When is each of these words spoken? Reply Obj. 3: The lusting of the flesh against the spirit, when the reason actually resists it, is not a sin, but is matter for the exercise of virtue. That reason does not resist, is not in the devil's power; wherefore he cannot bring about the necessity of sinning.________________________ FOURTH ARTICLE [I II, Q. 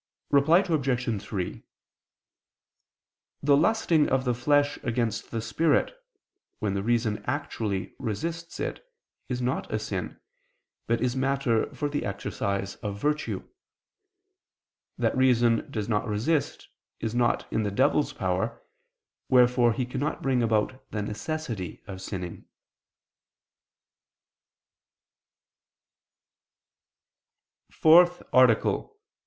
Reply 0.31 0.63
Obj. 0.67 1.21
3: 1.23 1.63
The 3.43 3.55
lusting 3.55 4.09
of 4.09 4.25
the 4.25 4.33
flesh 4.33 4.79
against 4.81 5.29
the 5.29 5.41
spirit, 5.43 5.95
when 6.57 6.73
the 6.73 6.81
reason 6.81 7.23
actually 7.25 7.93
resists 7.99 8.59
it, 8.59 8.83
is 9.29 9.43
not 9.43 9.71
a 9.71 9.77
sin, 9.77 10.19
but 10.87 11.01
is 11.01 11.15
matter 11.15 11.71
for 11.75 11.87
the 11.87 12.03
exercise 12.03 12.77
of 12.77 12.99
virtue. 12.99 13.47
That 14.97 15.15
reason 15.15 15.69
does 15.69 15.87
not 15.87 16.07
resist, 16.07 16.67
is 16.99 17.13
not 17.13 17.45
in 17.53 17.61
the 17.61 17.69
devil's 17.69 18.11
power; 18.11 18.59
wherefore 19.29 19.71
he 19.73 19.85
cannot 19.85 20.23
bring 20.23 20.41
about 20.41 20.83
the 20.89 21.03
necessity 21.03 21.83
of 21.85 22.01
sinning.________________________ 22.01 22.37
FOURTH 27.75 28.23
ARTICLE 28.33 28.79
[I 28.79 28.95
II, 28.97 28.99
Q. 28.99 28.99